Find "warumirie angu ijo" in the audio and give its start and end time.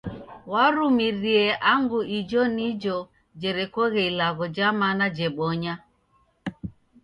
0.51-2.41